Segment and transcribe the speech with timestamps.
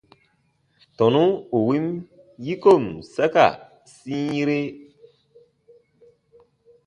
[0.97, 1.23] Tɔnu
[1.57, 1.85] ù win
[2.45, 3.45] yikon saka
[3.95, 4.59] sĩire.